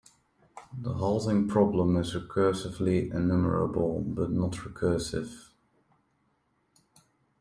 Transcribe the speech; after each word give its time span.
The 0.75 0.95
halting 0.95 1.47
problem 1.47 1.95
is 1.95 2.15
recursively 2.15 3.13
enumerable 3.13 3.99
but 4.01 4.31
not 4.31 4.53
recursive. 4.53 5.51